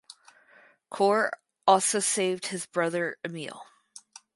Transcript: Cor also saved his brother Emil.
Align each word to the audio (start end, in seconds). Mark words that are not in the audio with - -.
Cor 0.89 1.31
also 1.67 1.99
saved 1.99 2.47
his 2.47 2.65
brother 2.65 3.17
Emil. 3.23 3.67